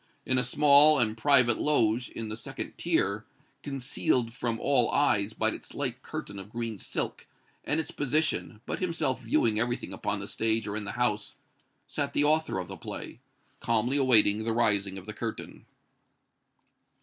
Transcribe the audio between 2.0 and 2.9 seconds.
in the second